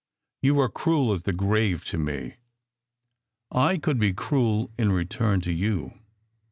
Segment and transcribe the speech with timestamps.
[0.41, 2.37] You were cruel as the grave to me.
[3.51, 5.91] I could be cruel in return to you.